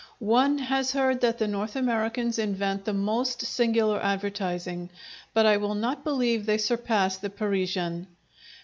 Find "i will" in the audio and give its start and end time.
5.45-5.75